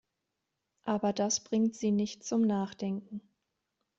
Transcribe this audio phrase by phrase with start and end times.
[0.83, 3.21] Aber das bringt sie nicht zum Nachdenken.